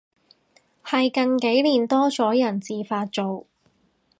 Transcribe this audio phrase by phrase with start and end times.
[0.83, 3.45] 係近幾年多咗人自發做